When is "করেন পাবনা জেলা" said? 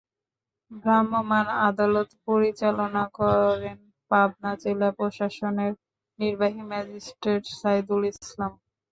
3.19-4.89